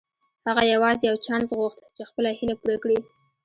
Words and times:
هغه 0.47 0.63
يوازې 0.73 1.03
يو 1.09 1.17
چانس 1.25 1.47
غوښت 1.59 1.79
چې 1.95 2.01
خپله 2.09 2.29
هيله 2.37 2.55
پوره 2.61 2.77
کړي. 2.83 2.99